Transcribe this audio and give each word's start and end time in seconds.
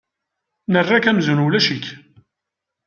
Nerra-k 0.71 1.09
amzun 1.11 1.43
ulac-ik. 1.45 1.85